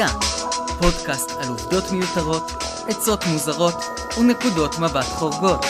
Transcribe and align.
העשירייה, 0.00 0.20
פודקאסט 0.80 1.30
על 1.30 1.48
עובדות 1.48 1.92
מיותרות, 1.92 2.52
עצות 2.88 3.24
מוזרות 3.26 3.74
ונקודות 4.18 4.78
מבט 4.78 5.04
חורגות. 5.04 5.66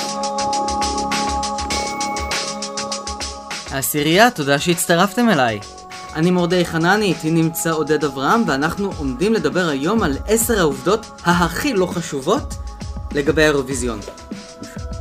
העשירייה, 3.71 4.31
תודה 4.31 4.59
שהצטרפתם 4.59 5.29
אליי. 5.29 5.61
אני 6.15 6.31
מורדי 6.31 6.65
חנני, 6.65 7.05
איתי 7.05 7.31
נמצא 7.31 7.73
עודד 7.73 8.05
אברהם, 8.05 8.43
ואנחנו 8.47 8.91
עומדים 8.99 9.33
לדבר 9.33 9.69
היום 9.69 10.03
על 10.03 10.19
עשר 10.29 10.59
העובדות 10.59 11.07
הכי 11.25 11.73
לא 11.75 11.87
חשובות 11.87 12.55
לגבי 13.13 13.43
האירוויזיון. 13.43 14.01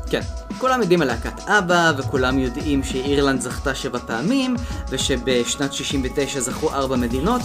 כן, 0.10 0.22
כולם 0.58 0.82
יודעים 0.82 1.02
על 1.02 1.08
להקת 1.08 1.48
אבא, 1.48 1.92
וכולם 1.98 2.40
יודעים 2.40 2.84
שאירלנד 2.84 3.42
זכתה 3.42 3.76
שבע 3.76 4.00
פעמים, 4.00 4.56
ושבשנת 4.90 5.74
69 5.74 6.40
זכו 6.40 6.74
ארבע 6.74 6.96
מדינות. 6.96 7.42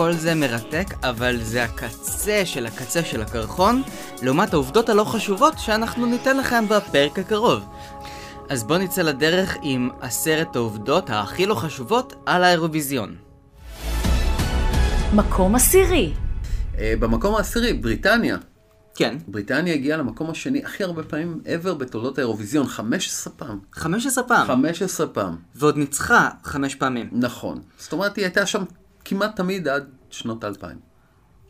כל 0.00 0.12
זה 0.12 0.34
מרתק, 0.34 0.86
אבל 1.02 1.36
זה 1.42 1.64
הקצה 1.64 2.42
של 2.44 2.66
הקצה 2.66 3.04
של 3.04 3.22
הקרחון, 3.22 3.82
לעומת 4.22 4.52
העובדות 4.52 4.88
הלא 4.88 5.04
חשובות 5.04 5.58
שאנחנו 5.58 6.06
ניתן 6.06 6.36
לכם 6.36 6.64
בפרק 6.68 7.18
הקרוב. 7.18 7.64
אז 8.48 8.64
בואו 8.64 8.78
נצא 8.78 9.02
לדרך 9.02 9.56
עם 9.62 9.90
עשרת 10.00 10.56
העובדות 10.56 11.10
הכי 11.10 11.46
לא 11.46 11.54
חשובות 11.54 12.14
על 12.26 12.44
האירוויזיון. 12.44 13.16
מקום 15.14 15.54
עשירי. 15.54 16.12
אה, 16.78 16.94
במקום 17.00 17.34
העשירי, 17.34 17.72
בריטניה. 17.72 18.36
כן, 18.94 19.16
בריטניה 19.28 19.74
הגיעה 19.74 19.98
למקום 19.98 20.30
השני 20.30 20.64
הכי 20.64 20.84
הרבה 20.84 21.02
פעמים 21.02 21.40
ever 21.44 21.74
בתולדות 21.74 22.18
האירוויזיון, 22.18 22.66
15 22.66 23.32
פעם. 23.36 23.58
15 23.72 24.24
פעם. 24.24 24.46
15 24.46 25.06
פעם, 25.06 25.36
ועוד 25.54 25.76
ניצחה 25.76 26.28
חמש 26.44 26.74
פעמים. 26.74 27.08
נכון. 27.12 27.60
זאת 27.78 27.92
אומרת, 27.92 28.16
היא 28.16 28.24
הייתה 28.24 28.46
שם 28.46 28.64
כמעט 29.04 29.36
תמיד 29.36 29.68
עד 29.68 29.90
שנות 30.10 30.44
האלפיים. 30.44 30.90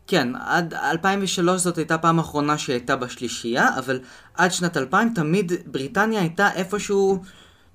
כן, 0.07 0.35
עד 0.35 0.73
2003 0.73 1.61
זאת 1.61 1.77
הייתה 1.77 1.97
פעם 1.97 2.19
אחרונה 2.19 2.57
שהיא 2.57 2.73
הייתה 2.73 2.95
בשלישייה, 2.95 3.77
אבל 3.77 3.99
עד 4.33 4.51
שנת 4.51 4.77
2000 4.77 5.13
תמיד 5.15 5.51
בריטניה 5.65 6.21
הייתה 6.21 6.53
איפשהו 6.53 7.21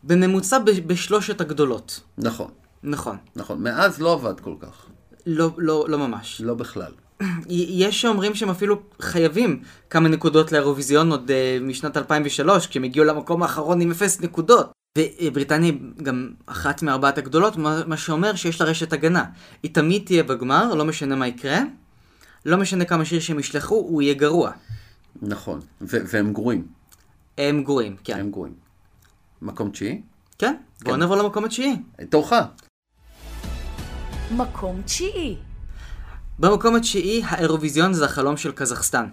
בממוצע 0.05 0.59
בשלושת 0.87 1.41
הגדולות. 1.41 2.01
נכון, 2.19 2.51
נכון. 2.83 3.17
נכון. 3.37 3.63
מאז 3.63 4.01
לא 4.01 4.13
עבד 4.13 4.41
כל 4.41 4.55
כך. 4.61 4.87
לא, 5.27 5.51
לא, 5.59 5.85
לא 5.89 5.99
ממש. 5.99 6.41
לא 6.41 6.55
בכלל. 6.55 6.93
יש 7.49 8.01
שאומרים 8.01 8.35
שהם 8.35 8.51
אפילו 8.51 8.83
חייבים 9.01 9.63
כמה 9.91 10.09
נקודות 10.09 10.53
לאירוויזיון 10.53 11.11
עוד 11.11 11.31
uh, 11.31 11.63
משנת 11.63 11.97
2003, 11.97 12.67
כשהם 12.67 12.85
הגיעו 12.85 13.05
למקום 13.05 13.43
האחרון 13.43 13.81
עם 13.81 13.91
אפס 13.91 14.21
נקודות. 14.21 14.73
ובריטניה 14.97 15.71
היא 15.71 15.81
גם 16.03 16.31
אחת 16.47 16.83
מארבעת 16.83 17.19
הגדולות, 17.19 17.57
מה, 17.57 17.83
מה 17.87 17.97
שאומר 17.97 18.35
שיש 18.35 18.61
לה 18.61 18.67
רשת 18.67 18.93
הגנה. 18.93 19.25
היא 19.63 19.75
תמיד 19.75 20.03
תהיה 20.07 20.23
בגמר, 20.23 20.75
לא 20.75 20.85
משנה 20.85 21.17
מה 21.17 21.27
יקרה, 21.27 21.59
לא 22.47 22.57
משנה 22.57 22.85
כמה 22.85 23.05
שיר 23.05 23.21
שהם 23.21 23.39
ישלחו, 23.39 23.75
הוא 23.75 24.03
יהיה 24.03 24.15
גרוע. 24.15 24.51
נכון. 25.23 25.61
ו- 25.81 25.97
והם 26.07 26.33
גרועים. 26.33 26.67
הם 27.39 27.65
גרועים, 27.65 27.97
כן. 28.05 28.21
הם 28.21 28.31
גרועים. 28.31 28.55
מקום 29.43 29.71
תשיעי? 29.71 30.03
כן, 30.39 30.57
בואו 30.83 30.95
כן. 30.95 31.01
נעבור 31.01 31.17
למקום 31.17 31.45
התשיעי. 31.45 31.77
תורך. 32.11 32.33
מקום 34.31 34.83
תשיעי. 34.83 35.37
במקום 36.39 36.77
התשיעי, 36.77 37.23
האירוויזיון 37.25 37.93
זה 37.93 38.05
החלום 38.05 38.37
של 38.37 38.53
קזחסטן. 38.53 39.07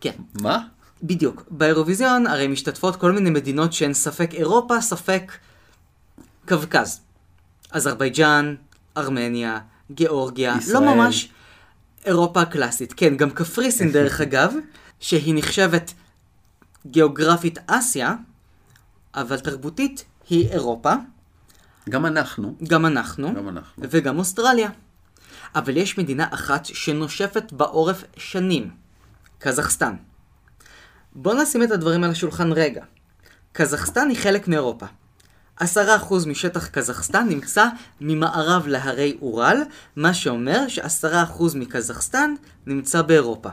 כן, 0.00 0.12
מה? 0.40 0.58
בדיוק. 1.02 1.44
באירוויזיון 1.50 2.26
הרי 2.26 2.48
משתתפות 2.48 2.96
כל 2.96 3.12
מיני 3.12 3.30
מדינות 3.30 3.72
שהן 3.72 3.94
ספק 3.94 4.30
אירופה, 4.34 4.80
ספק 4.80 5.32
קווקז. 6.48 7.00
אזרבייג'אן, 7.70 8.54
ארמניה, 8.96 9.58
גיאורגיה, 9.90 10.54
ישראל. 10.58 10.84
לא 10.84 10.94
ממש 10.94 11.28
אירופה 12.04 12.40
הקלאסית. 12.40 12.92
כן, 12.92 13.16
גם 13.16 13.30
קפריסין 13.30 13.92
דרך 13.96 14.20
אגב, 14.20 14.54
שהיא 15.00 15.34
נחשבת 15.36 15.92
גיאוגרפית 16.86 17.58
אסיה, 17.66 18.14
אבל 19.14 19.38
תרבותית 19.38 20.04
היא 20.28 20.48
אירופה, 20.48 20.92
גם 21.88 22.06
אנחנו. 22.06 22.56
גם 22.68 22.86
אנחנו, 22.86 23.34
גם 23.34 23.48
אנחנו. 23.48 23.84
וגם 23.90 24.18
אוסטרליה. 24.18 24.70
אבל 25.54 25.76
יש 25.76 25.98
מדינה 25.98 26.26
אחת 26.30 26.66
שנושפת 26.66 27.52
בעורף 27.52 28.04
שנים, 28.16 28.70
קזחסטן. 29.38 29.94
בואו 31.14 31.42
נשים 31.42 31.62
את 31.62 31.70
הדברים 31.70 32.04
על 32.04 32.10
השולחן 32.10 32.52
רגע. 32.52 32.84
קזחסטן 33.52 34.08
היא 34.08 34.18
חלק 34.18 34.48
מאירופה. 34.48 34.86
עשרה 35.56 35.96
אחוז 35.96 36.26
משטח 36.26 36.66
קזחסטן 36.66 37.28
נמצא 37.28 37.66
ממערב 38.00 38.66
להרי 38.66 39.16
אורל, 39.22 39.62
מה 39.96 40.14
שאומר 40.14 40.68
שעשרה 40.68 41.22
אחוז 41.22 41.54
מקזחסטן 41.54 42.34
נמצא 42.66 43.02
באירופה. 43.02 43.48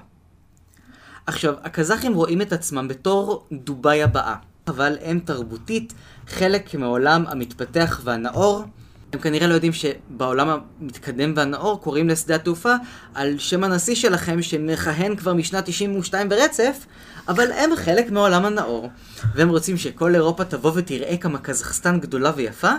עכשיו, 1.26 1.54
הקזחים 1.64 2.14
רואים 2.14 2.42
את 2.42 2.54
עצמם 2.54 2.88
בתור 2.88 3.48
דובאי 3.52 4.04
הבאה, 4.04 4.36
אבל 4.68 4.98
הם 5.02 5.20
תרבותית 5.20 5.94
חלק 6.28 6.76
מהעולם 6.76 7.26
המתפתח 7.28 8.02
והנאור. 8.04 8.64
הם 9.14 9.20
כנראה 9.20 9.48
לא 9.48 9.54
יודעים 9.54 9.74
שבעולם 9.74 10.62
המתקדם 10.80 11.34
והנאור 11.36 11.82
קוראים 11.82 12.10
לשדה 12.10 12.36
התעופה 12.36 12.74
על 13.14 13.38
שם 13.38 13.64
הנשיא 13.64 13.96
שלכם 13.96 14.42
שמכהן 14.42 15.16
כבר 15.16 15.34
משנת 15.34 15.66
92 15.66 16.30
ברצף, 16.30 16.86
אבל 17.28 17.52
הם 17.52 17.70
חלק 17.76 18.12
מהעולם 18.12 18.46
הנאור. 18.46 18.90
והם 19.36 19.50
רוצים 19.50 19.78
שכל 19.78 20.16
אירופה 20.16 20.46
תבוא 20.46 20.72
ותראה 20.76 21.18
כמה 21.18 21.40
קזחסטן 21.40 22.00
גדולה 22.00 22.32
ויפה, 22.36 22.72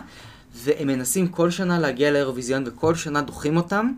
והם 0.65 0.87
מנסים 0.87 1.29
כל 1.29 1.51
שנה 1.51 1.79
להגיע 1.79 2.11
לאירוויזיון 2.11 2.65
וכל 2.67 2.95
שנה 2.95 3.23
דוחים 3.23 3.57
אותם. 3.57 3.93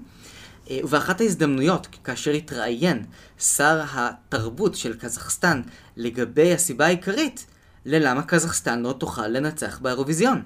אה, 0.71 0.79
ובאחת 0.85 1.21
ההזדמנויות, 1.21 1.87
כאשר 2.05 2.31
התראיין 2.31 3.05
שר 3.39 3.83
התרבות 3.93 4.75
של 4.75 4.97
קזחסטן 4.99 5.63
לגבי 5.97 6.55
הסיבה 6.55 6.87
העיקרית 6.87 7.47
ללמה 7.87 8.23
קזחסטן 8.23 8.83
לא 8.83 8.93
תוכל 8.99 9.27
לנצח 9.29 9.79
באירוויזיון. 9.79 10.43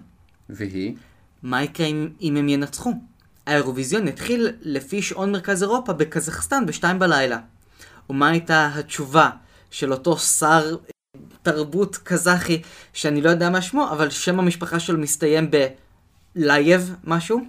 והיא? 0.48 0.94
מה 1.44 1.62
יקרה 1.62 1.86
אם, 1.86 2.08
אם 2.20 2.36
הם 2.36 2.48
ינצחו? 2.48 2.92
האירוויזיון 3.46 4.08
יתחיל 4.08 4.50
לפי 4.62 5.02
שעון 5.02 5.32
מרכז 5.32 5.62
אירופה 5.62 5.92
בקזחסטן 5.92 6.66
בשתיים 6.66 6.98
בלילה. 6.98 7.38
ומה 8.10 8.28
הייתה 8.28 8.70
התשובה 8.74 9.30
של 9.70 9.92
אותו 9.92 10.18
שר 10.18 10.76
אה, 10.76 11.20
תרבות 11.42 11.96
קזחי, 11.96 12.62
שאני 12.92 13.20
לא 13.20 13.30
יודע 13.30 13.50
מה 13.50 13.62
שמו, 13.62 13.88
אבל 13.90 14.10
שם 14.10 14.38
המשפחה 14.38 14.80
שלו 14.80 14.98
מסתיים 14.98 15.50
בלייב 16.36 16.94
משהו? 17.04 17.40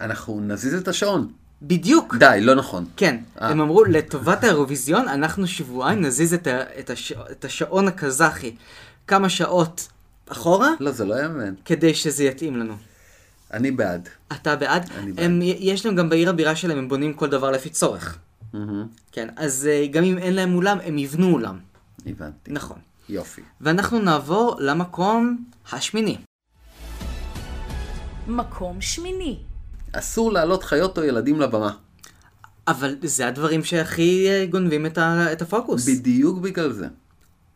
אנחנו 0.00 0.40
נזיז 0.40 0.74
את 0.74 0.88
השעון. 0.88 1.32
בדיוק. 1.62 2.16
די, 2.16 2.38
לא 2.42 2.54
נכון. 2.54 2.84
כן, 2.96 3.16
אה. 3.40 3.48
הם 3.48 3.60
אמרו, 3.60 3.84
לטובת 3.84 4.44
האירוויזיון, 4.44 5.08
אנחנו 5.08 5.46
שבועיים 5.46 6.00
נזיז 6.00 6.34
את, 6.34 6.46
ה, 6.46 6.62
את, 6.78 6.90
הש, 6.90 7.12
את 7.12 7.44
השעון 7.44 7.88
הקזחי 7.88 8.54
כמה 9.06 9.28
שעות 9.28 9.88
אחורה, 10.28 10.70
לא, 10.80 10.90
זה 10.90 11.04
לא 11.04 11.22
יאמן. 11.22 11.54
כדי 11.64 11.94
שזה 11.94 12.24
יתאים 12.24 12.56
לנו. 12.56 12.74
אני 13.54 13.70
בעד. 13.70 14.08
אתה 14.32 14.56
בעד? 14.56 14.90
אני 14.98 15.12
בעד. 15.12 15.24
הם, 15.24 15.40
יש 15.42 15.86
להם 15.86 15.94
גם 15.94 16.08
בעיר 16.08 16.30
הבירה 16.30 16.56
שלהם, 16.56 16.78
הם 16.78 16.88
בונים 16.88 17.14
כל 17.14 17.28
דבר 17.28 17.50
לפי 17.50 17.70
צורך. 17.70 18.18
מהמם. 18.52 18.86
כן, 19.12 19.28
אז 19.36 19.68
אה, 19.70 19.86
גם 19.86 20.04
אם 20.04 20.18
אין 20.18 20.34
להם 20.34 20.54
אולם, 20.54 20.78
הם 20.84 20.98
יבנו 20.98 21.32
אולם. 21.32 21.58
הבנתי. 22.06 22.52
נכון. 22.52 22.78
יופי. 23.08 23.42
ואנחנו 23.60 23.98
נעבור 23.98 24.56
למקום 24.58 25.44
השמיני. 25.72 26.16
מקום 28.26 28.80
שמיני. 28.80 29.38
אסור 29.92 30.32
להעלות 30.32 30.64
חיות 30.64 30.98
או 30.98 31.04
ילדים 31.04 31.40
לבמה. 31.40 31.70
אבל 32.68 32.96
זה 33.02 33.26
הדברים 33.26 33.64
שהכי 33.64 34.28
אה, 34.28 34.46
גונבים 34.46 34.86
את, 34.86 34.98
ה, 34.98 35.32
את 35.32 35.42
הפוקוס. 35.42 35.88
בדיוק 35.88 36.38
בגלל 36.38 36.72
זה. 36.72 36.86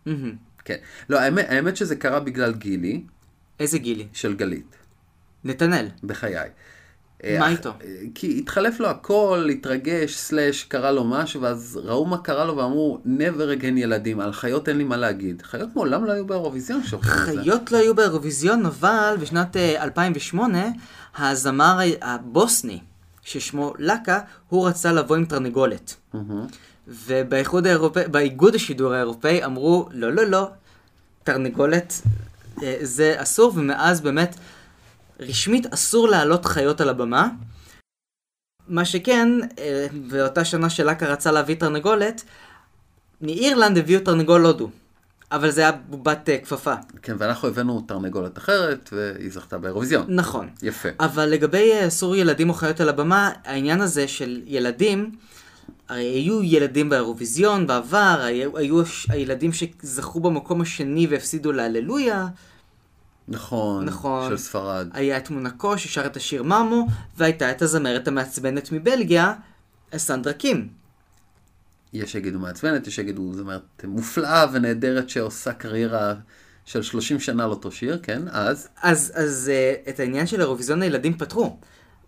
מהמם. 0.06 0.36
כן. 0.64 0.76
לא, 1.08 1.20
האמת, 1.20 1.46
האמת 1.48 1.76
שזה 1.76 1.96
קרה 1.96 2.20
בגלל 2.20 2.52
גילי 2.52 3.02
איזה 3.60 3.78
גילי? 3.78 4.06
של 4.12 4.34
גלית, 4.34 4.76
נתנאל. 5.44 5.86
בחיי. 6.04 6.48
מה 7.24 7.28
אה, 7.28 7.48
איתו? 7.48 7.70
אה, 7.70 7.94
כי 8.14 8.38
התחלף 8.38 8.80
לו 8.80 8.88
הכל, 8.88 9.48
התרגש, 9.52 10.16
סלאש, 10.16 10.64
קרה 10.64 10.90
לו 10.90 11.04
משהו, 11.04 11.42
ואז 11.42 11.80
ראו 11.84 12.06
מה 12.06 12.18
קרה 12.18 12.44
לו 12.44 12.56
ואמרו, 12.56 12.98
never 13.04 13.60
again 13.60 13.76
ילדים, 13.76 14.20
על 14.20 14.32
חיות 14.32 14.68
אין 14.68 14.78
לי 14.78 14.84
מה 14.84 14.96
להגיד. 14.96 15.42
חיות 15.42 15.68
מעולם 15.74 16.04
לא 16.04 16.12
היו 16.12 16.26
באירוויזיון 16.26 16.82
שהולכים 16.84 17.12
לזה. 17.12 17.42
חיות 17.42 17.72
לא 17.72 17.78
היו 17.78 17.94
באירוויזיון, 17.94 18.66
אבל 18.66 19.16
בשנת 19.20 19.56
אה, 19.56 19.84
2008, 19.84 20.58
הזמר 21.18 21.78
הבוסני, 22.02 22.80
ששמו 23.22 23.74
לקה, 23.78 24.20
הוא 24.48 24.68
רצה 24.68 24.92
לבוא 24.92 25.16
עם 25.16 25.24
תרנגולת. 25.24 25.94
ובאיחוד 26.88 27.66
האירופאי, 27.66 28.08
באיגוד 28.08 28.54
השידור 28.54 28.94
האירופאי 28.94 29.44
אמרו, 29.44 29.88
לא, 29.92 30.12
לא, 30.12 30.24
לא, 30.24 30.50
תרנגולת 31.24 32.02
אה, 32.62 32.76
זה 32.80 33.14
אסור, 33.16 33.52
ומאז 33.56 34.00
באמת, 34.00 34.36
רשמית 35.20 35.66
אסור 35.66 36.08
להעלות 36.08 36.44
חיות 36.44 36.80
על 36.80 36.88
הבמה. 36.88 37.28
מה 38.68 38.84
שכן, 38.84 39.28
אה, 39.58 39.86
באותה 40.08 40.44
שנה 40.44 40.70
שלקה 40.70 41.06
רצה 41.06 41.32
להביא 41.32 41.54
תרנגולת, 41.54 42.24
מאירלנד 43.20 43.78
הביאו 43.78 44.00
תרנגול 44.00 44.46
הודו. 44.46 44.70
אבל 45.32 45.50
זה 45.50 45.60
היה 45.60 45.72
בובת 45.72 46.28
אה, 46.28 46.38
כפפה. 46.38 46.74
כן, 47.02 47.16
ואנחנו 47.18 47.48
הבאנו 47.48 47.80
תרנגולת 47.80 48.38
אחרת, 48.38 48.90
והיא 48.92 49.30
זכתה 49.32 49.58
באירוויזיון. 49.58 50.04
נכון. 50.08 50.48
יפה. 50.62 50.88
אבל 51.00 51.26
לגבי 51.26 51.72
אה, 51.72 51.86
אסור 51.86 52.16
ילדים 52.16 52.48
או 52.48 52.54
חיות 52.54 52.80
על 52.80 52.88
הבמה, 52.88 53.30
העניין 53.44 53.80
הזה 53.80 54.08
של 54.08 54.42
ילדים, 54.46 55.10
הרי 55.88 56.04
היו 56.04 56.42
ילדים 56.42 56.88
באירוויזיון 56.88 57.66
בעבר, 57.66 58.20
היו, 58.22 58.58
היו 58.58 58.82
הילדים 59.08 59.50
שזכו 59.52 60.20
במקום 60.20 60.60
השני 60.60 61.06
והפסידו 61.06 61.52
להללויה, 61.52 62.26
נכון. 63.28 63.84
נכון. 63.84 64.30
של 64.30 64.36
ספרד. 64.36 64.88
היה 64.92 65.16
את 65.16 65.30
מונקו 65.30 65.78
ששר 65.78 66.06
את 66.06 66.16
השיר 66.16 66.42
ממו, 66.42 66.86
והייתה 67.16 67.50
את 67.50 67.62
הזמרת 67.62 68.08
המעצבנת 68.08 68.72
מבלגיה, 68.72 69.34
סנדרה 69.96 70.32
קים. 70.32 70.68
יש 71.92 72.12
שיגידו 72.12 72.38
מעצבנת, 72.38 72.86
יש 72.86 72.96
שיגידו 72.96 73.32
זמרת 73.34 73.62
מופלאה 73.84 74.46
ונהדרת 74.52 75.08
שעושה 75.10 75.52
קריירה 75.52 76.14
של 76.64 76.82
30 76.82 77.20
שנה 77.20 77.44
על 77.44 77.50
אותו 77.50 77.72
שיר, 77.72 77.98
כן? 78.02 78.22
אז, 78.30 78.68
אז, 78.82 79.12
אז 79.14 79.50
uh, 79.86 79.88
את 79.90 80.00
העניין 80.00 80.26
של 80.26 80.40
אירוויזיון 80.40 80.82
הילדים 80.82 81.18
פתרו. 81.18 81.56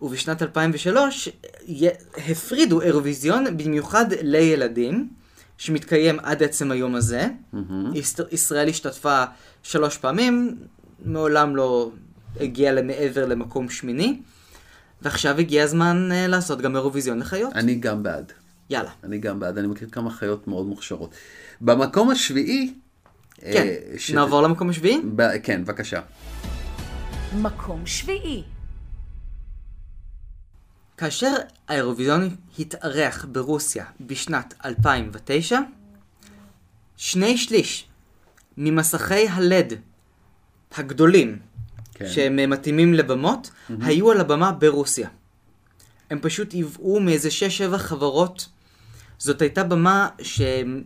ובשנת 0.01 0.41
2003 0.41 1.29
י- 1.67 1.87
הפרידו 2.31 2.81
אירוויזיון 2.81 3.57
במיוחד 3.57 4.05
לילדים, 4.21 5.09
שמתקיים 5.57 6.19
עד 6.19 6.43
עצם 6.43 6.71
היום 6.71 6.95
הזה. 6.95 7.27
ישראל- 7.93 8.27
ישראל 8.31 8.69
השתתפה 8.69 9.23
שלוש 9.63 9.97
פעמים, 9.97 10.57
מעולם 11.05 11.55
לא 11.55 11.91
הגיעה 12.39 12.73
למעבר 12.73 13.25
למקום 13.25 13.69
שמיני, 13.69 14.19
ועכשיו 15.01 15.37
הגיע 15.39 15.63
הזמן 15.63 16.09
uh, 16.11 16.27
לעשות 16.27 16.61
גם 16.61 16.75
אירוויזיון 16.75 17.19
לחיות. 17.19 17.53
אני 17.55 17.75
גם 17.75 18.03
בעד. 18.03 18.31
יאללה. 18.69 18.89
אני 19.03 19.17
גם 19.17 19.39
בעד, 19.39 19.57
אני 19.57 19.67
מכיר 19.67 19.89
כמה 19.89 20.11
חיות 20.11 20.47
מאוד 20.47 20.65
מוכשרות. 20.65 21.15
במקום 21.61 22.09
השביעי... 22.09 22.73
כן, 23.41 23.47
אה, 23.67 23.77
ש- 23.97 24.11
נעבור 24.11 24.41
למקום 24.41 24.69
השביעי? 24.69 25.01
ב- 25.15 25.37
כן, 25.43 25.63
בבקשה. 25.63 26.01
מקום 27.41 27.85
שביעי. 27.85 28.43
כאשר 30.97 31.33
האירוויזיון 31.67 32.35
התארח 32.59 33.25
ברוסיה 33.31 33.85
בשנת 34.01 34.53
2009, 34.65 35.59
שני 36.97 37.37
שליש 37.37 37.87
ממסכי 38.57 39.27
הלד 39.27 39.73
הגדולים, 40.75 41.39
כן. 41.93 42.07
שהם 42.07 42.39
אה, 42.39 42.47
מתאימים 42.47 42.93
לבמות, 42.93 43.51
היו 43.81 44.11
על 44.11 44.19
הבמה 44.19 44.51
ברוסיה. 44.51 45.09
הם 46.09 46.19
פשוט 46.21 46.53
ייבאו 46.53 46.99
מאיזה 46.99 47.29
6-7 47.73 47.77
חברות. 47.77 48.47
זאת 49.17 49.41
הייתה 49.41 49.63
במה 49.63 50.09
שהיא 50.21 50.83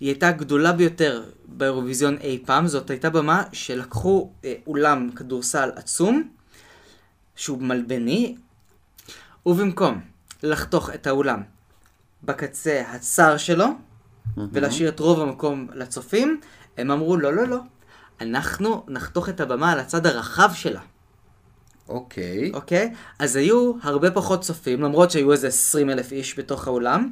הייתה 0.00 0.28
הגדולה 0.28 0.72
ביותר 0.72 1.22
באירוויזיון 1.46 2.16
אי 2.20 2.42
פעם. 2.46 2.66
זאת 2.66 2.90
הייתה 2.90 3.10
במה 3.10 3.42
שלקחו 3.52 4.30
אה, 4.44 4.54
אולם 4.66 5.10
כדורסל 5.16 5.70
עצום, 5.76 6.28
שהוא 7.36 7.62
מלבני, 7.62 8.36
ובמקום 9.46 10.00
לחתוך 10.42 10.90
את 10.90 11.06
האולם 11.06 11.42
בקצה 12.22 12.82
הצר 12.88 13.36
שלו, 13.36 13.66
ולהשאיר 14.52 14.88
את 14.88 15.00
רוב 15.00 15.20
המקום 15.20 15.66
לצופים, 15.74 16.40
הם 16.76 16.90
אמרו 16.90 17.16
לא, 17.16 17.32
לא, 17.32 17.46
לא. 17.46 17.58
אנחנו 18.22 18.84
נחתוך 18.88 19.28
את 19.28 19.40
הבמה 19.40 19.72
על 19.72 19.80
הצד 19.80 20.06
הרחב 20.06 20.50
שלה. 20.54 20.80
אוקיי. 21.88 22.50
אוקיי? 22.54 22.94
אז 23.18 23.36
היו 23.36 23.72
הרבה 23.82 24.10
פחות 24.10 24.40
צופים, 24.40 24.82
למרות 24.82 25.10
שהיו 25.10 25.32
איזה 25.32 25.48
20 25.48 25.90
אלף 25.90 26.12
איש 26.12 26.38
בתוך 26.38 26.66
האולם, 26.66 27.10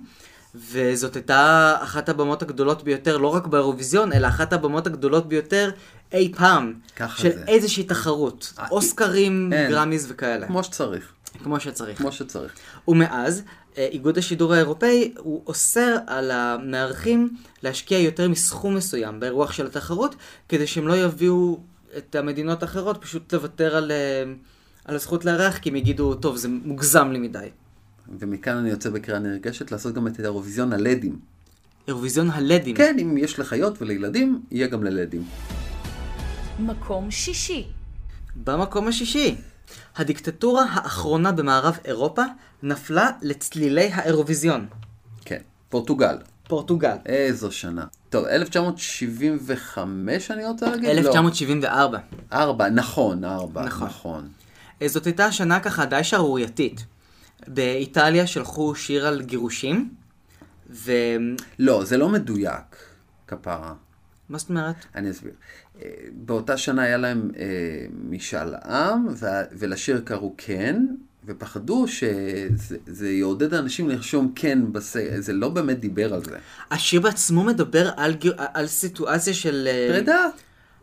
וזאת 0.55 1.17
הייתה 1.17 1.77
אחת 1.83 2.09
הבמות 2.09 2.43
הגדולות 2.43 2.83
ביותר, 2.83 3.17
לא 3.17 3.29
רק 3.29 3.47
באירוויזיון, 3.47 4.13
אלא 4.13 4.29
אחת 4.29 4.53
הבמות 4.53 4.87
הגדולות 4.87 5.29
ביותר 5.29 5.71
אי 6.13 6.33
פעם, 6.37 6.75
ככה 6.97 7.23
של 7.23 7.33
זה. 7.33 7.45
איזושהי 7.49 7.85
תחרות, 7.85 8.53
אה, 8.59 8.69
אוסקרים, 8.71 9.53
אין. 9.53 9.71
גרמיז 9.71 10.07
וכאלה, 10.11 10.47
כמו 10.47 10.65
שצריך. 10.65 11.13
כמו 11.43 11.61
שצריך. 11.61 11.99
כמו 11.99 12.13
שצריך. 12.13 12.53
ומאז, 12.89 13.43
אה, 13.79 13.89
איגוד 13.93 14.19
השידור 14.19 14.55
האירופאי, 14.55 15.13
הוא 15.19 15.43
אוסר 15.47 15.97
על 16.07 16.31
המארחים 16.31 17.37
להשקיע 17.63 17.99
יותר 17.99 18.29
מסכום 18.29 18.75
מסוים 18.75 19.21
באירוח 19.21 19.53
של 19.53 19.67
התחרות, 19.67 20.15
כדי 20.49 20.67
שהם 20.67 20.89
לא 20.89 20.97
יביאו 20.97 21.61
את 21.99 22.15
המדינות 22.15 22.63
האחרות 22.63 22.99
פשוט 23.01 23.35
לוותר 23.35 23.77
על, 23.77 23.91
אה, 23.91 24.33
על 24.85 24.95
הזכות 24.95 25.25
לארח, 25.25 25.59
כי 25.59 25.69
הם 25.69 25.77
יגידו, 25.77 26.15
טוב, 26.15 26.37
זה 26.37 26.49
מוגזם 26.49 27.11
לי 27.11 27.19
מדי. 27.19 27.49
ומכאן 28.19 28.57
אני 28.57 28.71
יוצא 28.71 28.91
בקריאה 28.91 29.19
נרגשת 29.19 29.73
לעשות 29.73 29.95
גם 29.95 30.07
את 30.07 30.19
האירוויזיון 30.19 30.73
הלדים. 30.73 31.19
אירוויזיון 31.89 32.31
הלדים. 32.31 32.77
כן, 32.77 32.97
אם 33.03 33.19
יש 33.19 33.39
לחיות 33.39 33.83
ולילדים, 33.83 34.43
יהיה 34.51 34.67
גם 34.67 34.85
ללדים. 34.85 35.25
מקום 36.59 37.11
שישי. 37.11 37.67
במקום 38.45 38.89
השישי, 38.89 39.37
הדיקטטורה 39.97 40.65
האחרונה 40.71 41.33
במערב 41.33 41.79
אירופה 41.85 42.23
נפלה 42.63 43.11
לצלילי 43.23 43.91
האירוויזיון. 43.93 44.67
כן. 45.25 45.41
פורטוגל. 45.69 46.19
פורטוגל. 46.49 46.97
איזו 47.07 47.53
שנה. 47.53 47.85
טוב, 48.09 48.27
1975 48.27 50.31
אני 50.31 50.47
רוצה 50.47 50.71
להגיד? 50.71 50.85
לא. 50.85 50.91
1974. 50.91 51.99
ארבע, 52.33 52.69
נכון, 52.69 53.25
ארבע, 53.25 53.65
נכון. 53.65 53.89
נכון. 53.89 54.29
אה, 54.83 54.89
זאת 54.89 55.07
הייתה 55.07 55.33
שנה 55.33 55.61
ככה 55.61 55.85
די 55.85 56.05
שערורייתית. 56.05 56.85
באיטליה 57.49 58.27
שלחו 58.27 58.75
שיר 58.75 59.07
על 59.07 59.23
גירושים, 59.23 59.95
ומה 60.71 61.37
לא, 61.59 61.85
זה 61.85 61.97
לא 61.97 62.09
מדויק, 62.09 62.77
כפרה. 63.27 63.75
זאת 64.39 64.49
אומרת? 64.49 64.77
אני 64.95 65.11
אסביר. 65.11 65.33
אה, 65.83 65.91
באותה 66.13 66.57
שנה 66.57 66.83
היה 66.83 66.97
להם 66.97 67.31
אה, 67.39 67.45
משאל 68.11 68.55
עם, 68.55 69.07
ולשיר 69.53 70.03
קראו 70.05 70.35
כן, 70.39 70.87
ופחדו 71.25 71.89
שזה 71.89 72.77
זה 72.87 73.11
יעודד 73.11 73.55
אנשים 73.55 73.89
לרשום 73.89 74.33
כן, 74.35 74.73
בס... 74.73 74.97
זה 75.19 75.33
לא 75.33 75.49
באמת 75.49 75.81
דיבר 75.81 76.15
על 76.15 76.25
זה. 76.25 76.39
השיר 76.71 77.01
בעצמו 77.01 77.45
מדבר 77.45 77.91
על. 77.97 78.15
על 78.37 78.67
סיטואציה 78.67 79.35
של... 79.35 79.69
אה, 79.71 79.89
פרידה. 79.93 80.27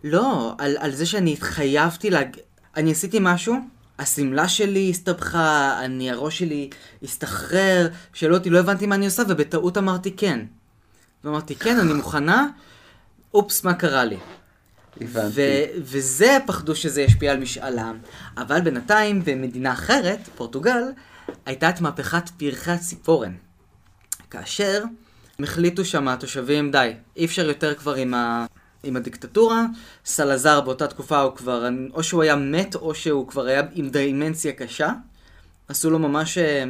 לא, 0.04 0.56
על, 0.58 0.78
על 0.80 0.92
זה 0.92 1.06
שאני 1.06 1.34
התחייבתי 1.34 2.10
להג... 2.10 2.38
אני 2.76 2.92
עשיתי 2.92 3.18
משהו, 3.22 3.56
השמלה 4.00 4.48
שלי 4.48 4.90
הסתבכה, 4.90 5.80
אני, 5.86 6.12
הראש 6.12 6.40
שלי 6.40 6.70
הסתחרר, 7.04 7.88
שאלו 8.14 8.38
אותי, 8.38 8.50
לא 8.50 8.60
הבנתי 8.60 8.86
מה 8.86 8.96
אני 8.96 9.06
עושה, 9.06 9.24
ובטעות 9.28 9.78
אמרתי 9.78 10.12
כן. 10.12 10.40
ואמרתי, 11.24 11.56
כן, 11.56 11.80
אני 11.80 11.94
מוכנה, 11.94 12.48
אופס, 13.34 13.64
מה 13.64 13.74
קרה 13.74 14.06
לי? 14.06 14.18
הבנתי. 15.02 15.32
ו- 15.36 15.64
וזה 15.82 16.38
פחדו 16.48 16.76
שזה 16.76 17.02
ישפיע 17.02 17.32
על 17.32 17.40
משאל 17.40 17.80
העם. 17.80 17.98
אבל 18.38 18.62
בינתיים, 18.62 19.22
במדינה 19.26 19.74
אחרת, 19.74 20.20
פורטוגל, 20.36 20.84
הייתה 21.46 21.70
את 21.70 21.82
מהפכת 21.82 22.30
פרחי 22.38 22.72
הציפורן. 22.72 23.34
כאשר 24.30 24.84
הם 25.40 25.44
החליטו 25.44 25.86
שם 25.86 26.08
התושבים, 26.08 26.72
די, 26.72 26.94
אי 27.18 27.26
אפשר 27.26 27.48
יותר 27.48 27.76
כבר 27.76 27.94
עם, 27.94 28.14
ה... 28.14 28.46
עם 28.84 28.96
הדיקטטורה. 28.96 29.66
סלזר 30.06 30.62
באותה 30.62 30.88
תקופה 30.88 31.20
הוא 31.20 31.36
כבר, 31.36 31.68
או 31.94 32.04
שהוא 32.04 32.24
היה 32.24 32.36
מת, 32.36 32.76
או 32.76 32.96
שהוא 32.96 33.28
כבר 33.28 33.46
היה 33.46 33.62
עם 33.74 33.90
דיימנציה 33.90 34.52
קשה. 34.52 34.92
עשו 35.68 35.90
לו 35.90 36.00
ממש, 36.00 36.38
אה, 36.38 36.64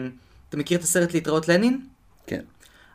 אתה 0.50 0.58
מכיר 0.58 0.78
את 0.78 0.84
הסרט 0.84 1.14
להתראות 1.14 1.48
לנין? 1.48 1.82
כן. 2.28 2.42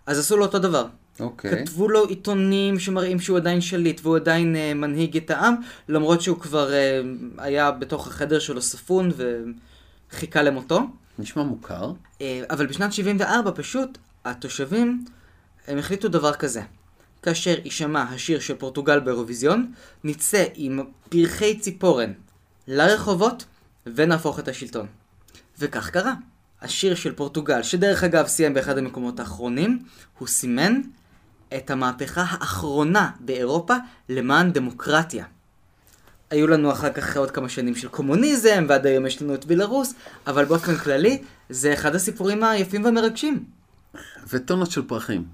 אז 0.07 0.19
עשו 0.19 0.37
לו 0.37 0.45
אותו 0.45 0.59
דבר. 0.59 0.87
אוקיי. 1.21 1.51
כתבו 1.51 1.89
לו 1.89 2.07
עיתונים 2.07 2.79
שמראים 2.79 3.21
שהוא 3.21 3.37
עדיין 3.37 3.61
שליט 3.61 4.01
והוא 4.03 4.17
עדיין 4.17 4.57
uh, 4.57 4.75
מנהיג 4.75 5.17
את 5.17 5.31
העם, 5.31 5.55
למרות 5.89 6.23
שהוא 6.23 6.39
כבר 6.39 6.71
uh, 6.71 7.43
היה 7.43 7.71
בתוך 7.71 8.07
החדר 8.07 8.39
שלו 8.39 8.63
ספון 8.63 9.11
וחיכה 10.13 10.43
למותו. 10.43 10.81
נשמע 11.19 11.43
מוכר. 11.43 11.93
Uh, 12.19 12.23
אבל 12.51 12.67
בשנת 12.67 12.93
74 12.93 13.51
פשוט 13.55 13.99
התושבים 14.25 15.05
הם 15.69 15.79
החליטו 15.79 16.09
דבר 16.09 16.33
כזה. 16.33 16.63
כאשר 17.23 17.55
יישמע 17.65 18.03
השיר 18.03 18.41
של 18.41 18.55
פורטוגל 18.55 19.01
באירוויזיון, 19.01 19.73
נצא 20.05 20.45
עם 20.55 20.81
פרחי 21.09 21.59
ציפורן 21.59 22.13
לרחובות 22.69 23.45
ונהפוך 23.87 24.39
את 24.39 24.49
השלטון. 24.49 24.87
וכך 25.59 25.91
קרה. 25.91 26.15
השיר 26.63 26.95
של 26.95 27.13
פורטוגל, 27.13 27.63
שדרך 27.63 28.05
אגב 28.05 28.27
סיים 28.27 28.55
באחד 28.55 28.79
המקומות 28.79 29.21
האחרונים, 29.21 29.79
הוא 30.19 30.29
סימן 30.29 30.81
את 31.57 31.71
המהפכה 31.71 32.25
האחרונה 32.29 33.11
באירופה 33.21 33.75
למען 34.09 34.53
דמוקרטיה. 34.53 35.25
היו 36.31 36.47
לנו 36.47 36.73
אחר 36.73 36.93
כך 36.93 37.17
עוד 37.17 37.31
כמה 37.31 37.49
שנים 37.49 37.75
של 37.75 37.89
קומוניזם, 37.89 38.67
ועד 38.69 38.87
היום 38.87 39.07
יש 39.07 39.23
לנו 39.23 39.35
את 39.35 39.45
בלארוס, 39.45 39.95
אבל 40.27 40.45
באופן 40.45 40.77
כללי, 40.77 41.23
זה 41.51 41.73
אחד 41.73 41.95
הסיפורים 41.95 42.45
היפים 42.45 42.85
והמרגשים. 42.85 43.45
וטונות 44.29 44.71
של 44.71 44.83
פרחים. 44.83 45.25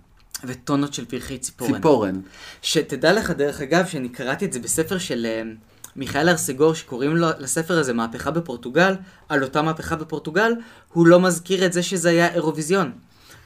וטונות 0.44 0.94
של 0.94 1.04
פרחי 1.04 1.38
ציפורן. 1.38 1.75
ציפורן. 1.75 2.20
שתדע 2.62 3.12
לך, 3.12 3.30
דרך 3.30 3.60
אגב, 3.60 3.87
שאני 3.87 4.08
קראתי 4.08 4.44
את 4.44 4.52
זה 4.52 4.60
בספר 4.60 4.98
של 4.98 5.26
uh, 5.26 5.68
מיכאל 5.96 6.28
ארסגור, 6.28 6.75
שקוראים 6.75 7.16
לו 7.16 7.28
לספר 7.38 7.78
הזה 7.78 7.92
מהפכה 7.92 8.30
בפורטוגל, 8.30 8.94
על 9.28 9.42
אותה 9.42 9.62
מהפכה 9.62 9.96
בפורטוגל, 9.96 10.52
הוא 10.92 11.06
לא 11.06 11.20
מזכיר 11.20 11.66
את 11.66 11.72
זה 11.72 11.82
שזה 11.82 12.08
היה 12.08 12.34
אירוויזיון. 12.34 12.92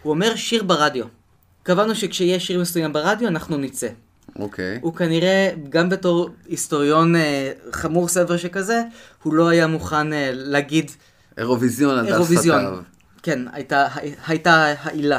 הוא 0.03 0.11
אומר 0.11 0.37
שיר 0.37 0.63
ברדיו. 0.63 1.05
קבענו 1.63 1.95
שכשיהיה 1.95 2.41
שיר 2.41 2.61
מסוים 2.61 2.93
ברדיו, 2.93 3.29
אנחנו 3.29 3.57
נצא. 3.57 3.89
אוקיי. 4.39 4.79
הוא 4.83 4.95
כנראה, 4.95 5.51
גם 5.69 5.89
בתור 5.89 6.31
היסטוריון 6.49 7.17
אה, 7.17 7.53
חמור 7.73 8.09
סבר 8.09 8.37
שכזה, 8.37 8.83
הוא 9.23 9.35
לא 9.35 9.49
היה 9.49 9.67
מוכן 9.67 10.13
אה, 10.13 10.31
להגיד 10.35 10.91
אירוויזיון 11.39 11.99
על 11.99 12.07
דל 12.07 12.13
אירוויזיון. 12.13 12.83
כן, 13.23 13.39
הייתה, 13.53 13.87
הייתה 14.27 14.75
העילה. 14.83 15.19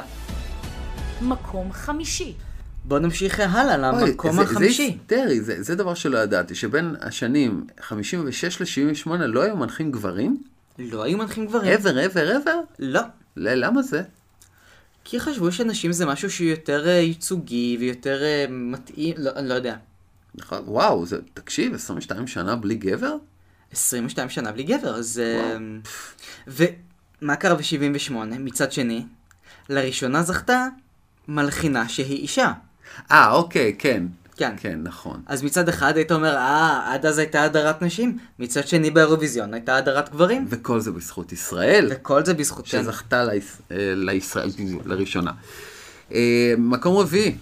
מקום 1.22 1.72
חמישי. 1.72 2.34
בואו 2.86 3.00
נמשיך 3.00 3.40
הלאה 3.40 3.90
אוי, 3.92 4.02
למקום 4.10 4.36
זה- 4.36 4.42
החמישי. 4.42 4.98
זה 5.10 5.16
היסטרי, 5.24 5.42
זה, 5.42 5.64
זה 5.64 5.76
דבר 5.76 5.94
שלא 5.94 6.18
ידעתי, 6.18 6.56
שבין 6.56 6.96
השנים 7.02 7.66
56 7.82 8.62
ל-78 8.62 9.10
לא 9.18 9.42
היו 9.42 9.58
מנחים 9.58 9.92
גברים? 9.92 10.38
לא 10.80 11.04
היו 11.04 11.18
מנחים 11.18 11.46
גברים. 11.48 11.74
ever, 11.80 12.14
ever, 12.14 12.46
ever? 12.46 12.50
לא. 12.80 13.02
ל- 13.38 13.66
למה 13.66 13.82
זה? 13.82 14.02
כי 15.04 15.20
חשבו 15.20 15.52
שנשים 15.52 15.92
זה 15.92 16.06
משהו 16.06 16.32
שהוא 16.32 16.48
יותר 16.48 16.88
אה, 16.88 16.92
ייצוגי 16.92 17.78
ויותר 17.80 18.24
אה, 18.24 18.46
מתאים, 18.50 19.16
לא, 19.18 19.32
אני 19.36 19.50
לא 19.50 19.54
יודע. 19.54 19.76
נכון, 20.36 20.64
וואו, 20.66 21.06
זה, 21.06 21.18
תקשיב, 21.34 21.74
22 21.74 22.28
שנה 22.28 22.56
בלי 22.56 22.76
גבר? 22.76 23.16
22 23.72 24.30
שנה 24.30 24.52
בלי 24.52 24.64
גבר, 24.64 24.96
אז... 24.96 25.22
אה, 25.24 25.58
ומה 26.48 27.36
קרה 27.36 27.56
ב-78? 27.56 28.14
מצד 28.40 28.72
שני, 28.72 29.06
לראשונה 29.70 30.24
זכתה 30.24 30.68
מלחינה 31.28 31.90
שהיא 31.90 32.18
אישה. 32.18 32.52
אה, 33.12 33.32
אוקיי, 33.32 33.76
כן. 33.80 34.04
כן. 34.38 34.54
כן, 34.58 34.80
נכון. 34.84 35.22
אז 35.26 35.44
מצד 35.44 35.70
אחד 35.70 35.98
היית 35.98 36.12
אומר, 36.12 36.36
אה, 36.36 36.94
עד 36.94 37.06
אז 37.06 37.18
הייתה 37.18 37.44
הדרת 37.44 37.82
נשים, 37.82 38.18
מצד 38.40 38.68
שני 38.68 38.92
באירוויזיון 38.92 39.54
הייתה 39.54 39.76
הדרת 39.76 40.10
גברים, 40.10 40.46
וכל 40.50 40.80
זה 40.80 40.92
בזכות 40.92 41.32
ישראל, 41.32 41.88
וכל 41.92 42.26
זה 42.26 42.34
בזכותנו. 42.34 42.84
שזכתה 42.84 43.24
ליש... 43.24 43.46
אה, 43.72 43.78
לישראל 43.96 44.50
לראשונה. 44.86 45.32
אה, 46.14 46.54
מקום 46.58 46.98
רביעי. 46.98 47.36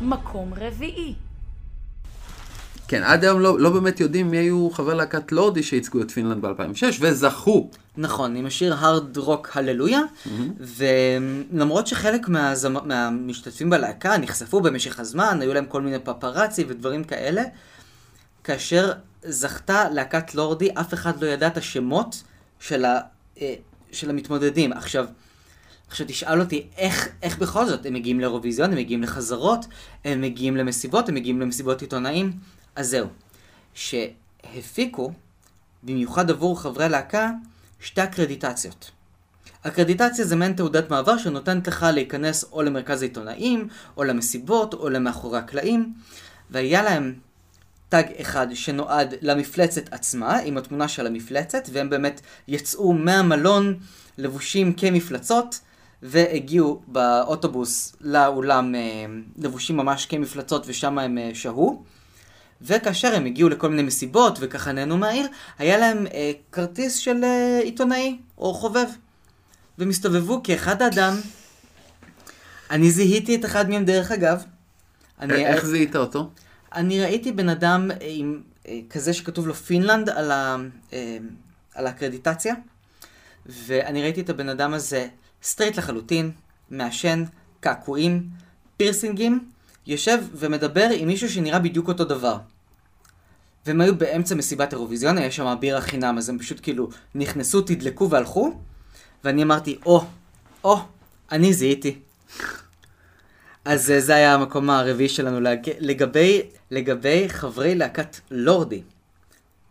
מקום 0.00 0.54
רביעי. 0.56 1.14
כן, 2.88 3.02
עד 3.02 3.24
היום 3.24 3.40
לא, 3.40 3.58
לא 3.58 3.70
באמת 3.70 4.00
יודעים 4.00 4.30
מי 4.30 4.36
היו 4.36 4.70
חברי 4.72 4.94
להקת 4.94 5.32
לורדי 5.32 5.62
שייצגו 5.62 6.02
את 6.02 6.10
פינלנד 6.10 6.46
ב-2006, 6.46 6.84
וזכו. 7.00 7.70
נכון, 7.96 8.36
עם 8.36 8.46
השיר 8.46 8.74
הרד 8.74 9.16
רוק 9.16 9.50
הללויה, 9.54 10.00
ולמרות 10.60 11.86
שחלק 11.86 12.28
מהזמ... 12.28 12.76
מהמשתתפים 12.84 13.70
בלהקה 13.70 14.18
נחשפו 14.18 14.60
במשך 14.60 15.00
הזמן, 15.00 15.38
היו 15.40 15.54
להם 15.54 15.66
כל 15.66 15.82
מיני 15.82 15.98
פפראצי 15.98 16.64
ודברים 16.68 17.04
כאלה, 17.04 17.42
כאשר 18.44 18.92
זכתה 19.22 19.88
להקת 19.90 20.34
לורדי, 20.34 20.68
אף 20.74 20.94
אחד 20.94 21.22
לא 21.22 21.26
ידע 21.26 21.46
את 21.46 21.56
השמות 21.56 22.22
של, 22.60 22.84
ה... 22.84 23.00
אה, 23.40 23.54
של 23.92 24.10
המתמודדים. 24.10 24.72
עכשיו, 24.72 25.06
עכשיו 25.88 26.06
תשאל 26.06 26.40
אותי, 26.40 26.66
איך, 26.76 27.08
איך 27.22 27.38
בכל 27.38 27.66
זאת? 27.66 27.86
הם 27.86 27.94
מגיעים 27.94 28.20
לאירוויזיון, 28.20 28.72
הם 28.72 28.78
מגיעים 28.78 29.02
לחזרות, 29.02 29.66
הם 30.04 30.20
מגיעים 30.20 30.56
למסיבות, 30.56 31.08
הם 31.08 31.14
מגיעים 31.14 31.40
למסיבות 31.40 31.82
עיתונאים? 31.82 32.32
אז 32.76 32.90
זהו. 32.90 33.06
שהפיקו, 33.74 35.12
במיוחד 35.82 36.30
עבור 36.30 36.60
חברי 36.60 36.88
להקה, 36.88 37.30
שתי 37.80 38.02
אקרדיטציות. 38.04 38.90
אקרדיטציה 39.62 40.24
זה 40.24 40.36
מעין 40.36 40.52
תעודת 40.52 40.90
מעבר 40.90 41.18
שנותנת 41.18 41.68
לך 41.68 41.86
להיכנס 41.94 42.44
או 42.52 42.62
למרכז 42.62 43.02
העיתונאים, 43.02 43.68
או 43.96 44.04
למסיבות, 44.04 44.74
או 44.74 44.90
למאחורי 44.90 45.38
הקלעים, 45.38 45.94
והיה 46.50 46.82
להם 46.82 47.14
טאג 47.88 48.06
אחד 48.20 48.46
שנועד 48.54 49.14
למפלצת 49.20 49.92
עצמה, 49.92 50.36
עם 50.38 50.58
התמונה 50.58 50.88
של 50.88 51.06
המפלצת, 51.06 51.68
והם 51.72 51.90
באמת 51.90 52.20
יצאו 52.48 52.92
מהמלון 52.92 53.78
לבושים 54.18 54.72
כמפלצות, 54.72 55.60
והגיעו 56.02 56.82
באוטובוס 56.86 57.96
לאולם 58.00 58.74
אה, 58.74 58.80
לבושים 59.38 59.76
ממש 59.76 60.06
כמפלצות, 60.06 60.64
ושם 60.66 60.98
הם 60.98 61.18
אה, 61.18 61.30
שהו. 61.34 61.84
וכאשר 62.62 63.14
הם 63.14 63.24
הגיעו 63.24 63.48
לכל 63.48 63.68
מיני 63.68 63.82
מסיבות 63.82 64.38
וככה 64.40 64.72
נהנו 64.72 64.96
מהעיר, 64.96 65.26
היה 65.58 65.78
להם 65.78 66.06
אה, 66.06 66.32
כרטיס 66.52 66.96
של 66.96 67.24
אה, 67.24 67.60
עיתונאי 67.62 68.18
או 68.38 68.54
חובב. 68.54 68.86
והם 69.78 69.90
הסתובבו 69.90 70.42
כאחד 70.42 70.82
האדם. 70.82 71.14
אני 72.70 72.90
זיהיתי 72.90 73.34
את 73.34 73.44
אחד 73.44 73.70
מהם 73.70 73.84
דרך 73.84 74.12
אגב. 74.12 74.44
אני, 75.20 75.46
איך 75.46 75.66
זיהית 75.66 75.96
אותו? 75.96 76.30
אני 76.74 77.00
ראיתי 77.02 77.32
בן 77.32 77.48
אדם 77.48 77.90
עם 78.00 78.42
אה, 78.68 78.80
כזה 78.90 79.12
שכתוב 79.12 79.46
לו 79.46 79.54
פינלנד 79.54 80.08
על, 80.08 80.30
ה, 80.30 80.56
אה, 80.92 81.16
על 81.74 81.86
האקרדיטציה, 81.86 82.54
ואני 83.46 84.02
ראיתי 84.02 84.20
את 84.20 84.30
הבן 84.30 84.48
אדם 84.48 84.74
הזה 84.74 85.08
straight 85.42 85.76
לחלוטין, 85.76 86.30
מעשן, 86.70 87.24
קעקועים, 87.60 88.28
פירסינגים, 88.76 89.48
יושב 89.86 90.18
ומדבר 90.34 90.88
עם 90.92 91.08
מישהו 91.08 91.30
שנראה 91.30 91.58
בדיוק 91.58 91.88
אותו 91.88 92.04
דבר. 92.04 92.38
והם 93.66 93.80
היו 93.80 93.96
באמצע 93.96 94.34
מסיבת 94.34 94.72
אירוויזיון, 94.72 95.18
היה 95.18 95.30
שם 95.30 95.54
בירה 95.60 95.80
חינם, 95.80 96.18
אז 96.18 96.28
הם 96.28 96.38
פשוט 96.38 96.60
כאילו 96.62 96.88
נכנסו, 97.14 97.60
תדלקו 97.60 98.10
והלכו, 98.10 98.60
ואני 99.24 99.42
אמרתי, 99.42 99.78
או, 99.86 100.04
או, 100.64 100.78
אני 101.32 101.52
זיהיתי. 101.52 101.98
אז 103.64 103.90
אה, 103.90 104.00
זה 104.00 104.14
היה 104.14 104.34
המקום 104.34 104.70
הרביעי 104.70 105.08
שלנו 105.08 105.40
להג... 105.40 105.70
לגבי, 105.78 106.42
לגבי 106.70 107.28
חברי 107.28 107.74
להקת 107.74 108.16
לורדי. 108.30 108.82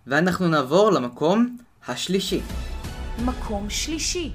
ואנחנו 0.07 0.47
נעבור 0.47 0.91
למקום 0.91 1.57
השלישי. 1.87 2.41
מקום 3.25 3.69
שלישי. 3.69 4.31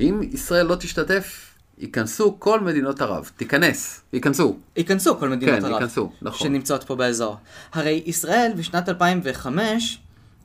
אם 0.00 0.20
ישראל 0.32 0.66
לא 0.66 0.74
תשתתף, 0.74 1.45
ייכנסו 1.78 2.36
כל 2.38 2.60
מדינות 2.60 3.00
ערב. 3.00 3.30
תיכנס, 3.36 4.00
ייכנסו. 4.12 4.56
ייכנסו 4.76 5.18
כל 5.18 5.28
מדינות 5.28 5.58
כן, 5.58 5.64
ערב. 5.64 5.74
ייכנסו, 5.74 6.10
נכון. 6.22 6.48
שנמצאות 6.48 6.84
פה 6.84 6.96
באזור. 6.96 7.36
הרי 7.72 8.02
ישראל 8.06 8.52
בשנת 8.56 8.88
2005, 8.88 9.98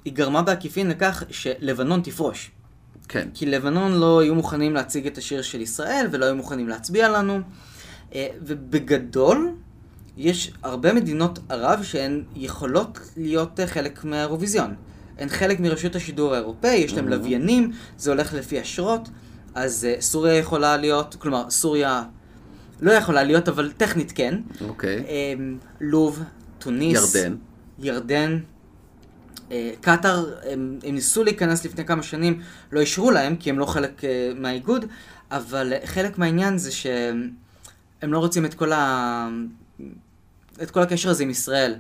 היא 0.06 0.14
גרמה 0.14 0.42
בעקיפין 0.42 0.90
לכך 0.90 1.24
שלבנון 1.30 2.02
תפרוש. 2.02 2.52
כן. 3.08 3.30
כי 3.34 3.46
לבנון 3.46 3.92
לא 3.92 4.20
היו 4.20 4.36
מוכנים 4.36 4.74
להציג 4.74 5.08
את 5.08 5.18
השיר 5.18 5.42
של 5.42 5.62
ישראל 5.62 6.08
ולא 6.12 6.26
היו 6.26 6.36
מוכנים 6.36 6.70
להצביע 6.70 7.10
לנו. 7.10 7.42
אה, 8.16 8.28
ובגדול, 8.42 9.52
יש 10.18 10.52
הרבה 10.64 10.94
מדינות 10.94 11.40
ערב 11.50 11.84
שהן 11.84 12.24
יכולות 12.36 13.00
להיות 13.18 13.60
אה, 13.60 13.68
חלק 13.68 14.04
מהאירוויזיון. 14.04 14.76
הן 15.18 15.30
חלק 15.30 15.60
מרשות 15.60 15.96
השידור 15.96 16.34
האירופאי, 16.34 16.76
יש 16.76 16.94
להם 16.94 17.08
לוויינים, 17.08 17.72
זה 17.98 18.12
הולך 18.12 18.34
לפי 18.34 18.62
אשרות, 18.62 19.10
אז 19.56 19.86
אה, 19.86 20.02
סוריה 20.02 20.34
יכולה 20.34 20.78
להיות, 20.78 21.16
כלומר, 21.20 21.50
סוריה 21.50 22.04
לא 22.82 22.92
יכולה 22.92 23.24
להיות, 23.24 23.48
אבל 23.50 23.72
טכנית 23.78 24.12
כן. 24.12 24.40
אוקיי. 24.68 25.04
אה, 25.08 25.34
לוב, 25.82 26.24
טוניס, 26.60 27.16
ירדן. 27.16 27.36
ירדן, 27.80 28.40
אה, 29.52 29.72
קטאר, 29.82 30.34
הם, 30.50 30.80
הם 30.84 30.96
ניסו 30.96 31.24
להיכנס 31.24 31.66
לפני 31.66 31.86
כמה 31.86 32.04
שנים, 32.04 32.42
לא 32.72 32.80
אישרו 32.80 33.12
להם 33.12 33.36
כי 33.36 33.50
הם 33.50 33.60
לא 33.60 33.66
חלק 33.66 34.04
אה, 34.04 34.32
מהאיגוד, 34.36 34.86
אבל 35.32 35.74
אה, 35.74 35.88
חלק 35.88 36.18
מהעניין 36.18 36.58
זה 36.58 36.72
שהם 36.72 37.34
לא 38.04 38.20
רוצים 38.20 38.46
את 38.46 38.54
כל, 38.54 38.72
ה... 38.72 39.30
את 40.64 40.72
כל 40.72 40.82
הקשר 40.82 41.10
הזה 41.10 41.24
עם 41.24 41.30
ישראל. 41.30 41.76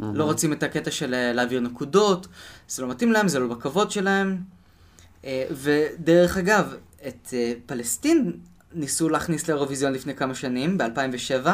לא 0.00 0.24
רוצים 0.24 0.52
את 0.52 0.62
הקטע 0.62 0.90
של 0.90 1.32
להעביר 1.32 1.60
נקודות, 1.60 2.26
זה 2.68 2.82
לא 2.82 2.88
מתאים 2.88 3.12
להם, 3.12 3.28
זה 3.28 3.38
לא 3.38 3.46
בכבוד 3.54 3.90
שלהם. 3.90 4.38
אה, 5.24 5.44
ודרך 5.50 6.36
אגב, 6.36 6.74
את 7.06 7.28
אה, 7.32 7.52
פלסטין 7.66 8.32
ניסו 8.72 9.08
להכניס 9.08 9.48
לאירוויזיון 9.48 9.92
לפני 9.92 10.14
כמה 10.14 10.34
שנים, 10.34 10.78
ב-2007. 10.78 11.48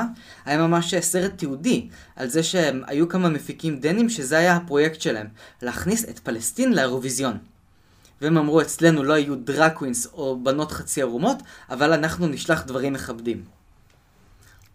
היה 0.44 0.58
ממש 0.58 0.94
סרט 0.94 1.32
תיעודי 1.36 1.88
על 2.16 2.28
זה 2.28 2.42
שהיו 2.42 3.08
כמה 3.08 3.28
מפיקים 3.28 3.78
דנים 3.78 4.08
שזה 4.08 4.38
היה 4.38 4.56
הפרויקט 4.56 5.00
שלהם, 5.00 5.26
להכניס 5.62 6.04
את 6.04 6.18
פלסטין 6.18 6.72
לאירוויזיון. 6.72 7.38
והם 8.20 8.38
אמרו, 8.38 8.60
אצלנו 8.60 9.02
לא 9.02 9.14
יהיו 9.14 9.36
drag 9.36 9.64
queens 9.64 10.06
או 10.06 10.40
בנות 10.42 10.72
חצי 10.72 11.02
ערומות, 11.02 11.36
אבל 11.70 11.92
אנחנו 11.92 12.26
נשלח 12.26 12.62
דברים 12.62 12.92
מכבדים. 12.92 13.44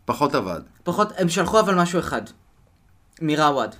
פחות 0.05 0.36
עבד. 0.36 0.62
פחות, 0.84 1.13
הם 1.17 1.29
שלחו 1.29 1.60
אבל 1.60 1.75
משהו 1.75 2.00
אחד. 2.00 2.22
מראווד. 3.22 3.75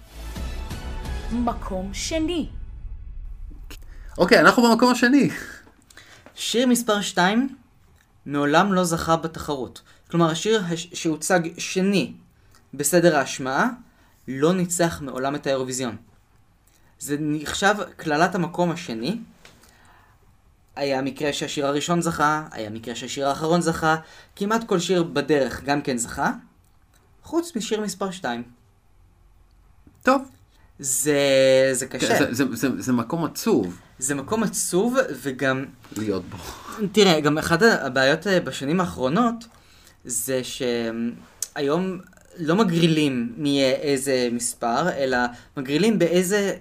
מקום 1.32 1.94
שני. 1.94 2.50
אוקיי, 4.18 4.40
אנחנו 4.40 4.64
במקום 4.64 4.92
השני. 4.92 5.30
שיר 6.38 6.68
מספר 6.68 7.02
2 7.02 7.56
מעולם 8.26 8.74
לא 8.74 8.84
זכה 8.84 9.16
בתחרות. 9.16 9.82
כלומר, 10.12 10.30
השיר 10.32 10.64
הש- 10.70 10.88
שהוצג 10.94 11.40
שני 11.58 12.14
בסדר 12.74 13.18
ההשמעה 13.18 13.70
לא 14.28 14.54
ניצח 14.54 15.02
מעולם 15.02 15.36
את 15.36 15.48
האירוויזיון. 15.48 15.96
זה 17.00 17.18
נחשב 17.20 17.76
קללת 17.96 18.36
המקום 18.36 18.72
השני. 18.72 19.20
היה 20.76 21.02
מקרה 21.02 21.34
שהשיר 21.34 21.68
הראשון 21.68 22.02
זכה, 22.02 22.48
היה 22.52 22.70
מקרה 22.70 22.96
שהשיר 22.96 23.28
האחרון 23.28 23.62
זכה, 23.62 23.96
כמעט 24.36 24.64
כל 24.64 24.80
שיר 24.80 25.04
בדרך 25.04 25.64
גם 25.64 25.82
כן 25.82 25.98
זכה, 25.98 26.32
חוץ 27.24 27.56
משיר 27.56 27.82
מספר 27.82 28.12
2. 28.12 28.44
טוב. 30.04 30.22
זה, 30.80 31.20
זה 31.72 31.88
קשה. 31.88 32.08
זה, 32.20 32.34
זה, 32.34 32.56
זה, 32.56 32.82
זה 32.82 32.94
מקום 32.94 33.26
עצוב 33.26 33.80
זה 34.00 34.16
מקום 34.16 34.44
עצוב, 34.44 34.98
וגם 35.22 35.66
להיות 35.98 36.24
בו. 36.30 36.38
תראה, 36.92 37.20
גם 37.20 37.38
אחת 37.38 37.62
הבעיות 37.62 38.28
אה, 38.28 38.40
בשנים 38.40 38.80
האחרונות 38.80 39.46
זה 40.06 40.42
היום 41.56 42.00
לא 42.40 42.56
מגרילים 42.56 43.34
מי 43.38 43.50
יהיה 43.50 43.76
איזה 43.76 44.30
מספר, 44.32 44.90
אלא 44.90 45.18
מגרילים 45.58 46.00
באיזה 46.00 46.56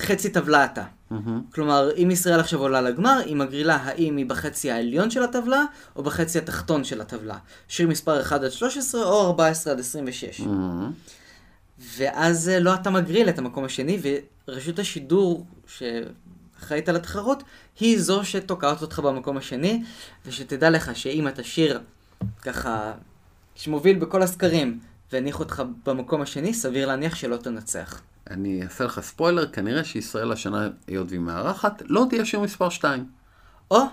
חצי 0.00 0.30
טבלה 0.30 0.64
אתה. 0.64 0.84
מהמם. 1.10 1.42
כלומר, 1.54 1.90
אם 1.96 2.10
ישראל 2.10 2.40
עכשיו 2.40 2.60
עולה 2.60 2.80
לגמר, 2.80 3.18
היא 3.24 3.36
מגרילה 3.36 3.76
האם 3.76 4.16
היא 4.16 4.26
בחצי 4.26 4.70
העליון 4.70 5.10
של 5.10 5.22
הטבלה, 5.22 5.64
או 5.96 6.02
בחצי 6.02 6.38
התחתון 6.38 6.84
של 6.84 7.00
הטבלה. 7.00 7.36
שיר 7.68 7.88
מספר 7.88 8.20
1 8.20 8.42
עד 8.42 8.50
13, 8.50 9.04
או 9.04 9.26
14 9.26 9.72
עד 9.72 9.80
26. 9.80 10.40
מהמם. 10.40 10.92
ואז 11.96 12.48
אה, 12.48 12.60
לא 12.60 12.74
אתה 12.74 12.90
מגריל 12.90 13.28
את 13.28 13.38
המקום 13.38 13.64
השני, 13.64 13.98
ורשות 14.48 14.78
השידור 14.78 15.46
שאחראית 15.66 16.88
על 16.88 16.96
התחרות, 16.96 17.42
היא 17.80 18.00
זו 18.00 18.24
שתוקעת 18.24 18.82
אותך 18.82 18.98
במקום 18.98 19.36
השני, 19.36 19.82
ושתדע 20.26 20.70
לך 20.70 20.96
שאם 20.96 21.28
אתה 21.28 21.44
שיר 21.44 21.80
ככה, 22.42 22.92
שמוביל 23.54 23.98
בכל 23.98 24.22
הסקרים, 24.22 24.78
והניחו 25.12 25.42
אותך 25.42 25.62
במקום 25.86 26.22
השני, 26.22 26.54
סביר 26.54 26.86
להניח 26.86 27.14
שלא 27.14 27.36
תנצח. 27.36 28.00
אני 28.30 28.62
אעשה 28.62 28.84
לך 28.84 29.00
ספוילר, 29.00 29.46
כנראה 29.52 29.84
שישראל 29.84 30.32
השנה, 30.32 30.68
היות 30.86 31.08
והיא 31.08 31.20
מארחת, 31.20 31.82
לא 31.86 32.06
תהיה 32.10 32.24
שיר 32.24 32.40
מספר 32.40 32.68
2. 32.68 33.06
או, 33.70 33.76
אז, 33.78 33.86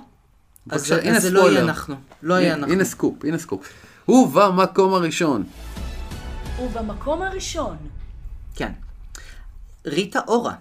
בבקשה, 0.68 0.96
אז 0.96 1.06
הנה 1.06 1.20
זה 1.20 1.32
לא 1.32 1.52
יהיה. 1.52 1.62
אנחנו. 1.62 1.96
לא 2.24 2.34
יהיה 2.34 2.54
אנחנו. 2.54 2.74
הנה 2.74 2.86
סקופ, 2.86 3.26
הנה 3.26 3.38
סקופ. 3.38 3.70
הוא 4.06 4.28
במקום 4.28 4.94
הראשון. 4.94 5.44
ובמקום 6.62 7.22
הראשון, 7.22 7.78
כן. 8.56 8.72
ריטה 9.86 10.20
אורה. 10.28 10.54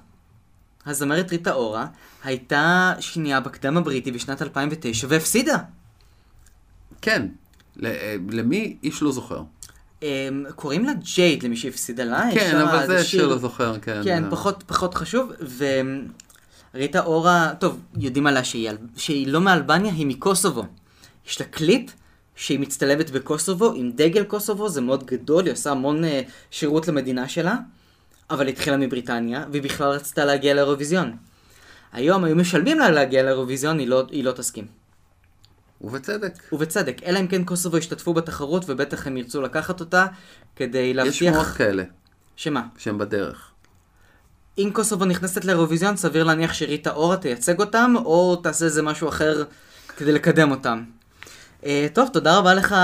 הזמרת 0.86 1.30
ריטה 1.30 1.52
אורה 1.52 1.86
הייתה 2.24 2.94
שנייה 3.00 3.40
בקדם 3.40 3.76
הבריטי 3.76 4.10
בשנת 4.12 4.42
2009 4.42 5.06
והפסידה. 5.10 5.56
כן. 7.02 7.26
אה, 7.84 8.16
למי? 8.30 8.76
איש 8.82 9.02
לא 9.02 9.12
זוכר. 9.12 9.42
אמ, 10.02 10.08
קוראים 10.56 10.84
לה 10.84 10.92
ג'ייד 11.14 11.42
למי 11.42 11.56
שהפסידה 11.56 12.04
לה. 12.04 12.22
כן, 12.34 12.56
אבל 12.60 12.86
זה 12.86 13.04
שיר 13.04 13.26
לא 13.26 13.38
זוכר, 13.38 13.78
כן. 13.78 14.00
כן, 14.04 14.22
זה- 14.24 14.30
פחות, 14.30 14.64
פחות 14.66 14.94
חשוב. 14.94 15.32
וריטה 16.74 17.00
אורה, 17.04 17.52
טוב, 17.58 17.80
יודעים 17.96 18.26
עליה 18.26 18.44
שהיא, 18.44 18.70
שהיא 18.96 19.28
לא 19.28 19.40
מאלבניה, 19.40 19.92
היא 19.92 20.06
מקוסובו. 20.06 20.64
יש 21.28 21.40
לה 21.40 21.46
קליפ 21.46 21.90
שהיא 22.36 22.60
מצטלבת 22.60 23.10
בקוסובו 23.10 23.72
עם 23.74 23.90
דגל 23.94 24.24
קוסובו, 24.24 24.68
זה 24.68 24.80
מאוד 24.80 25.06
גדול, 25.06 25.44
היא 25.44 25.52
עושה 25.52 25.70
המון 25.70 26.04
אה, 26.04 26.22
שירות 26.50 26.88
למדינה 26.88 27.28
שלה, 27.28 27.56
אבל 28.30 28.46
היא 28.46 28.52
התחילה 28.52 28.76
מבריטניה, 28.76 29.44
והיא 29.52 29.62
בכלל 29.62 29.90
רצתה 29.90 30.24
להגיע 30.24 30.54
לאירוויזיון. 30.54 31.16
היום 31.92 32.24
היו 32.24 32.36
משלמים 32.36 32.78
לה 32.78 32.90
להגיע 32.90 33.22
לאירוויזיון, 33.22 33.78
היא 33.78 33.88
לא, 33.88 34.06
היא 34.10 34.24
לא 34.24 34.32
תסכים. 34.32 34.66
ובצדק. 35.80 36.32
ובצדק, 36.52 36.96
אלא 37.06 37.20
אם 37.20 37.26
כן 37.26 37.44
קוסובו 37.44 37.78
ישתתפו 37.78 38.14
בתחרות, 38.14 38.64
ובטח 38.66 39.06
הם 39.06 39.16
ירצו 39.16 39.42
לקחת 39.42 39.80
אותה, 39.80 40.06
כדי 40.56 40.78
יש 40.78 40.96
להבטיח... 40.96 41.14
שמועות 41.14 41.46
כאלה, 41.46 41.84
שמה? 42.36 42.62
שהם 42.78 42.98
בדרך. 42.98 43.50
אם 44.58 44.70
קוסובו 44.72 45.04
נכנסת 45.04 45.44
לאירוויזיון, 45.44 45.96
סביר 45.96 46.24
להניח 46.24 46.52
שריטה 46.52 46.90
אורה 46.90 47.16
תייצג 47.16 47.60
אותם, 47.60 47.94
או 47.96 48.36
תעשה 48.36 48.64
איזה 48.64 48.82
משהו 48.82 49.08
אחר 49.08 49.44
כדי 49.96 50.12
לקדם 50.12 50.50
אותם. 50.50 50.84
אה, 51.64 51.87
טוב, 51.92 52.09
תודה 52.12 52.38
רבה 52.38 52.54
לך, 52.54 52.75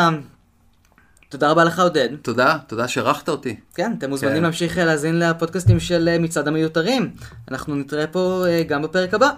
תודה 1.29 1.51
רבה 1.51 1.65
לך 1.65 1.79
עודד. 1.79 2.09
תודה, 2.23 2.59
תודה 2.67 2.89
שאירחת 2.89 3.29
אותי. 3.29 3.57
כן, 3.75 3.93
אתם 3.99 4.11
מוזמנים 4.11 4.37
כן. 4.37 4.43
להמשיך 4.43 4.79
להאזין 4.79 5.19
לפודקאסטים 5.19 5.81
של 5.81 6.09
אה, 6.09 6.19
מצעד 6.19 6.49
המיותרים. 6.49 7.11
אנחנו 7.51 7.77
נתראה 7.77 8.07
פה 8.07 8.45
אה, 8.47 8.63
גם 8.63 8.83
בפרק 8.83 9.15
הבא. 9.15 9.31